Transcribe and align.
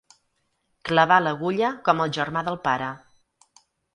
Clavà 0.89 1.19
l'agulla 1.25 1.69
com 1.89 2.03
el 2.05 2.15
germà 2.17 2.45
del 2.47 2.59
pare. 2.65 2.87